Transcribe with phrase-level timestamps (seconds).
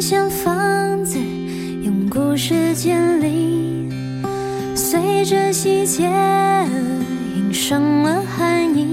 [0.00, 1.18] 像房子，
[1.82, 3.92] 用故事建立，
[4.74, 6.10] 随着细节
[7.36, 8.88] 印上了含义，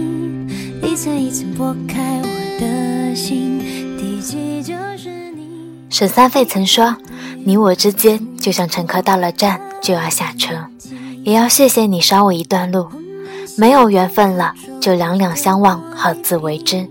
[0.84, 3.58] 一层一层剥开我的心，
[3.98, 5.48] 第几就是你。
[5.90, 6.98] 沈三费曾说
[7.46, 10.56] ：“你我之间，就像乘客到了站就要下车，
[11.24, 12.90] 也要谢谢你捎我一段路。
[13.58, 16.86] 没有缘分了，就两两相望，好自为之。”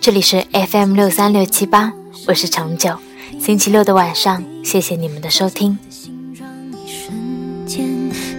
[0.00, 1.92] 这里是 FM 六三六七八，
[2.26, 2.96] 我是长久。
[3.42, 5.76] 星期六的晚上，谢谢你们的收听。
[5.90, 7.84] 心让一瞬间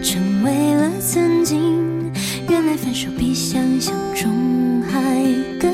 [0.02, 2.09] 成为了曾经，
[2.48, 5.02] 原来分手比想象中还
[5.59, 5.70] 更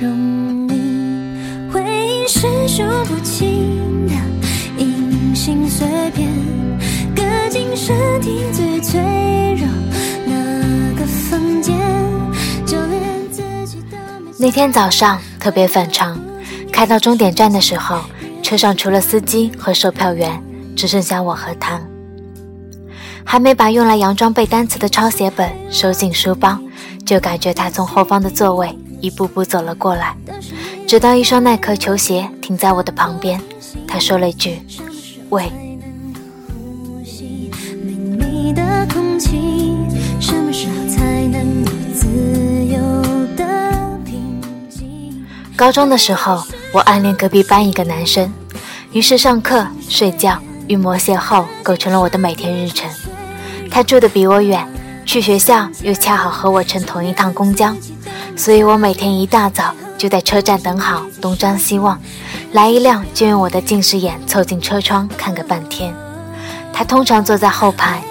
[0.00, 1.72] 容易。
[1.72, 4.14] 回忆是数不清的
[4.78, 6.28] 隐形碎片，
[7.12, 9.00] 搁进身体最脆
[9.58, 9.66] 弱
[10.24, 11.76] 那个房间，
[12.64, 16.16] 就连自己都没那天早上特别反常，
[16.70, 18.00] 开到终点站的时候，
[18.50, 20.42] 车上除了司机和售票员，
[20.74, 21.80] 只剩下我和他。
[23.22, 26.58] 还没把用来佯装背单词的抄写本收进书包，
[27.06, 30.16] 就感觉他从后方的座位一步步走了过来，
[30.84, 33.40] 直到一双耐克球鞋停在我的旁边，
[33.86, 34.60] 他说了一句
[35.30, 35.48] ：“喂。”，
[45.54, 46.42] 高中的时候，
[46.72, 48.32] 我暗恋隔壁班一个男生，
[48.92, 52.90] 于是上课、睡觉、预模邂逅构成了我的每天日程。
[53.70, 54.66] 他住的比我远，
[55.06, 57.72] 去学校又恰好和我乘同一趟公交，
[58.36, 62.00] 所以我每天一大早就在车站等好，东张西望，
[62.50, 65.94] 来一辆就用我的近视眼凑近车窗看个半天。
[66.72, 68.02] 他通常坐在后排，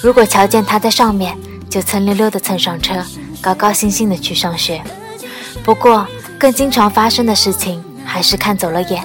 [0.00, 1.36] 如果瞧见他在上面，
[1.68, 3.04] 就蹭溜溜地蹭上车，
[3.40, 4.80] 高高兴兴地去上学。
[5.64, 6.06] 不过，
[6.38, 9.04] 更经常发生的事情还是看走了眼，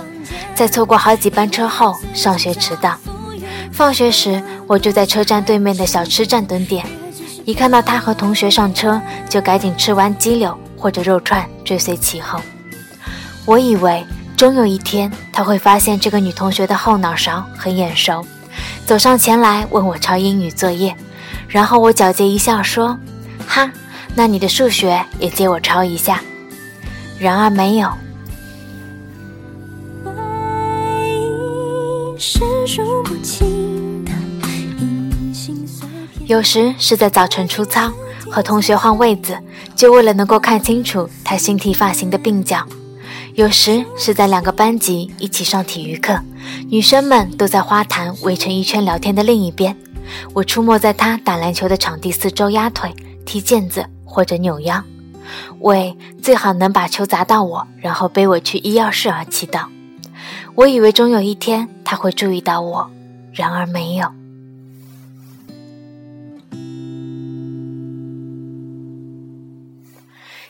[0.56, 2.96] 在错过好几班车后，上学迟到。
[3.72, 6.86] 放学时，我就在车站对面的小吃站蹲点，
[7.44, 12.40] 一看到他和同学上车，就赶紧吃完鸡柳或者肉串追随其后。
[13.46, 14.06] 我以为
[14.38, 18.24] 终有一天他会发现这个女同学的后脑勺很眼熟，
[18.86, 20.96] 走上前来问我抄英语作业，
[21.48, 22.96] 然后我皎洁一笑说
[23.48, 23.72] ：“哈，
[24.14, 26.22] 那你的数学也借我抄一下。”
[27.18, 27.92] 然而没有。
[36.26, 37.92] 有时是在早晨出操，
[38.32, 39.38] 和同学换位子，
[39.76, 42.66] 就为了能够看清楚他新剃发型的鬓角；
[43.36, 46.18] 有时是在两个班级一起上体育课，
[46.70, 49.78] 女生们都在花坛围成一圈聊天的另一边，
[50.34, 52.92] 我出没在他打篮球的场地四周压腿、
[53.26, 54.82] 踢毽子或者扭腰，
[55.60, 59.66] 为最好能把球砸到我，然后背我去医药室而祈祷。
[60.56, 62.90] 我以为终有一天他会注意到我，
[63.34, 64.08] 然而没有。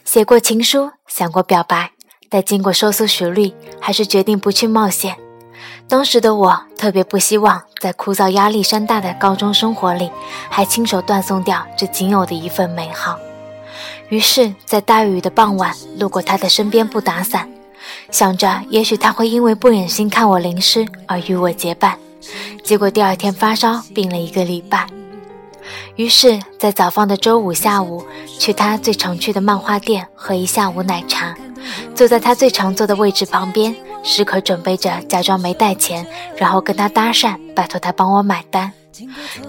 [0.04, 1.92] 写过情书，想过表白，
[2.30, 5.16] 但经过收缩熟虑，还是决定不去冒险。
[5.88, 10.12] 当时的我特别不希望在枯燥压力山大的高中生活里，
[10.50, 13.18] 还亲手断送掉这仅有的一份美好。
[14.10, 17.50] 于是，在大雨的傍晚，路过他的身边不打伞，
[18.12, 21.98] 想着也许他会因为不忍心看我淋湿而与我结伴。
[22.64, 24.88] 结果第二天发烧，病了一个礼拜。
[25.96, 28.04] 于是，在早放的周五下午，
[28.40, 31.36] 去他最常去的漫画店喝一下午奶茶，
[31.96, 33.74] 坐在他最常坐的位置旁边，
[34.04, 38.72] 时刻准备着假装没带钱，然后跟他搭讪，拜托他帮我买单。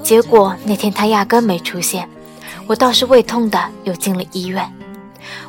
[0.03, 2.09] 结果那天他压根没出现，
[2.67, 4.73] 我倒是胃痛的又进了医院，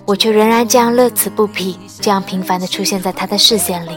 [0.05, 3.91] 我却仍然这样乐此不疲，这样频繁地出现在他的视线里。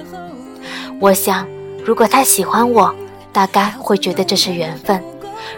[1.00, 1.48] 我想，
[1.84, 2.94] 如果他喜欢我，
[3.32, 5.02] 大概会觉得这是缘分。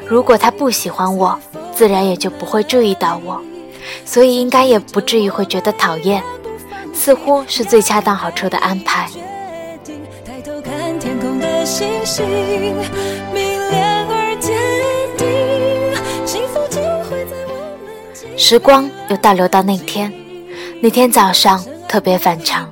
[0.07, 1.39] 如果他不喜欢我，
[1.75, 3.41] 自然也就不会注意到我，
[4.05, 6.23] 所以应该也不至于会觉得讨厌，
[6.93, 9.09] 似乎是最恰当好处的安排。
[18.37, 20.13] 时光又倒流到那天，
[20.81, 22.71] 那天早上特别反常，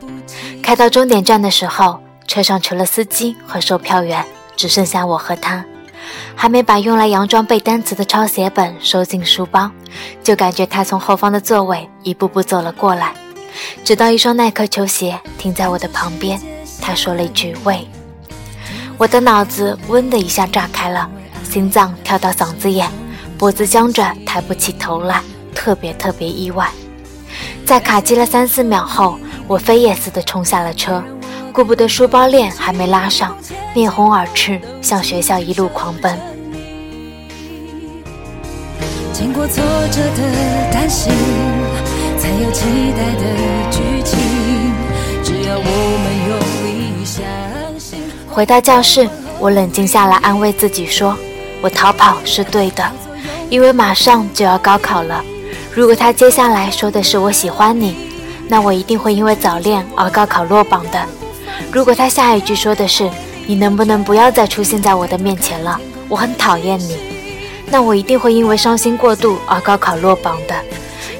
[0.62, 4.24] 开到终点站的时候，车上除了司机和售票员，
[4.58, 5.64] 只剩下我和他。
[6.34, 9.70] 还没把用来佯装背单词的抄写本收进书包，
[10.22, 13.14] 就感觉他从后方的座位一步步走了过来，
[13.84, 16.40] 直到一双耐克球鞋停在我的旁边。
[16.80, 17.86] 他说了一句“喂”，
[18.98, 21.08] 我的脑子“嗡”的一下炸开了，
[21.48, 22.90] 心脏跳到嗓子眼，
[23.36, 25.22] 脖子僵着抬不起头来，
[25.54, 26.68] 特别特别意外。
[27.66, 31.02] 在卡机了三四秒后，我飞也似的冲下了车，
[31.52, 33.36] 顾不得书包链还没拉上，
[33.74, 36.18] 面红耳赤向学校一路狂奔。
[39.12, 41.12] 经过挫折的担心，
[42.18, 42.64] 才有期
[42.96, 43.24] 待的
[43.70, 44.18] 剧情。
[45.24, 47.24] 只要我们用力相
[47.78, 47.98] 信。
[48.28, 49.08] 回到教室，
[49.40, 51.16] 我冷静下来，安慰自己说
[51.60, 52.84] ：“我逃跑是对的，
[53.50, 55.24] 因为马上就要高考了。
[55.74, 57.96] 如果他接下来说的是我喜欢你，
[58.48, 61.04] 那我一定会因为早恋而高考落榜的。
[61.72, 63.10] 如果他下一句说的是
[63.48, 66.98] 你能不能不要再出现在我的面前了，我很讨厌你。”
[67.72, 70.54] 那我一定会因为伤心过度而高考落榜的。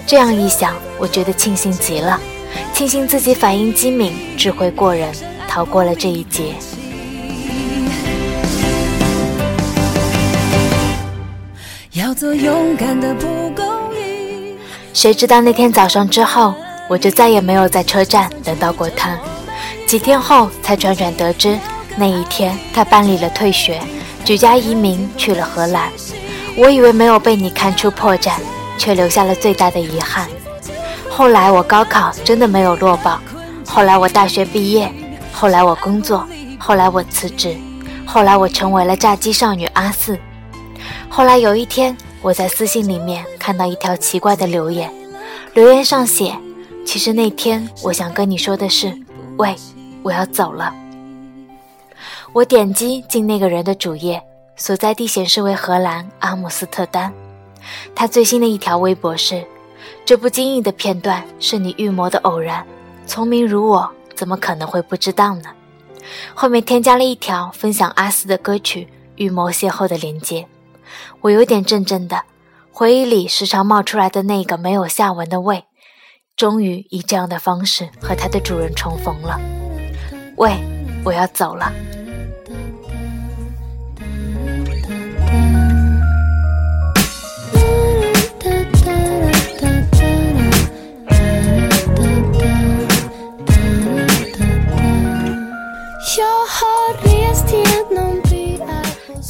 [0.07, 2.21] 这样一想，我觉得庆幸极了，
[2.75, 5.11] 庆幸自己反应机敏、智慧过人，
[5.49, 6.53] 逃过了这一劫。
[11.93, 13.27] 要做勇敢的蒲
[13.57, 13.65] 公
[13.95, 14.55] 英。
[14.93, 16.55] 谁知道那天早上之后，
[16.91, 19.19] 我就再也没有在车站等到过他。
[19.87, 21.59] 几天后才辗转得知，
[21.99, 23.81] 那一天他办理了退学，
[24.25, 25.91] 举家移民去了荷兰。
[26.57, 28.35] 我以为没有被你看出破绽，
[28.79, 30.29] 却留下了最大的遗憾。
[31.09, 33.21] 后来我高考真的没有落榜，
[33.67, 34.89] 后来我大学毕业，
[35.33, 37.57] 后来我工作，后来我辞职，
[38.07, 40.17] 后来我成为了炸鸡少女阿四。
[41.09, 44.89] 后来有一天，我在私信里面看到一条奇怪的留言，
[45.55, 46.33] 留言上写
[46.87, 48.97] ：“其实那天我想跟你说的是，
[49.37, 49.57] 喂，
[50.03, 50.73] 我要走了。”
[52.33, 54.23] 我点击进那个人的主页。
[54.61, 57.15] 所在地显示为荷兰阿姆斯特丹。
[57.95, 59.47] 他最新的一条微博是
[60.05, 62.67] ：“这不经意的片段是你预谋的偶然，
[63.07, 65.51] 聪明如我怎么可能会不知道呢？”
[66.35, 68.83] 后面添加了一条分享阿斯的歌曲
[69.15, 70.45] 《预谋邂逅》的链接。
[71.21, 72.25] 我有点怔怔的，
[72.73, 75.67] 回忆里时常冒出来的那个没有下文的喂，
[76.35, 79.41] 终于以这样的方式和它的主人重逢了。
[80.37, 80.57] 喂，
[81.05, 81.73] 我要走了。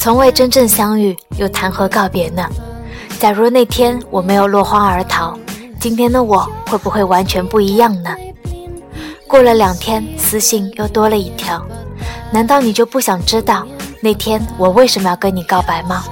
[0.09, 2.49] 从未真正相遇，又谈何告别呢？
[3.21, 5.39] 假如那天我没有落荒而逃，
[5.79, 8.17] 今天的我会不会完全不一样呢？
[9.27, 11.63] 过了两天，私信又多了一条，
[12.33, 13.67] 难道你就不想知道
[14.01, 16.03] 那天我为什么要跟你告白吗？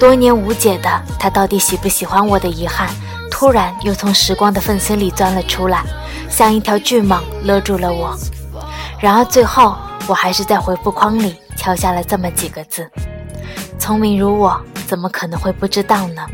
[0.00, 2.90] 多年无解的他到底喜不喜欢我的遗憾，
[3.30, 5.84] 突然又从时光的缝隙里钻了出来，
[6.28, 8.18] 像一条巨蟒勒住了我。
[8.98, 9.76] 然而最后，
[10.08, 12.90] 我还是在回复框里敲下了这么几个字。
[13.82, 16.24] 聪明如我，怎么可能会不知道呢？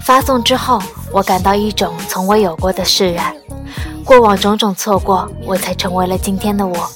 [0.00, 0.80] 发送之后，
[1.10, 3.34] 我感到一种从未有过的释然。
[4.04, 6.88] 过往种种错过，我才成为了今天的我。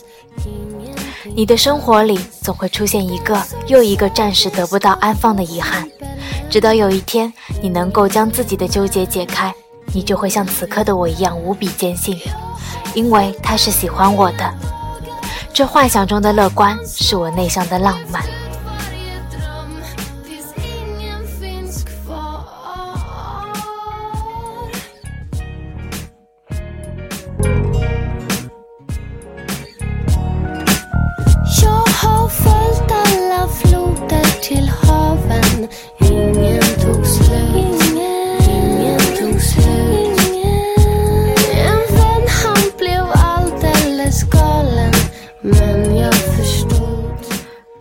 [1.35, 5.85] 你的生活里总会出现一个又一个暂时得不到安放的遗憾，
[6.49, 9.53] 直到有一天你能够将自己的纠结解开，
[9.87, 12.21] 你就会像此刻的我一样无比坚信，
[12.95, 14.55] 因为他是喜欢我的。
[15.53, 18.23] 这幻想中的乐观，是我内向的浪漫。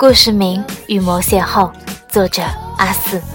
[0.06, 1.72] 故事名《预谋邂逅》，
[2.10, 2.44] 作者
[2.78, 3.33] 阿四。